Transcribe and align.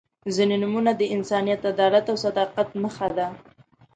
•ځینې 0.35 0.55
نومونه 0.61 0.91
د 0.95 1.01
انسانیت، 1.15 1.61
عدالت 1.71 2.05
او 2.11 2.17
صداقت 2.25 2.67
نښه 2.81 3.07
ده. 3.17 3.27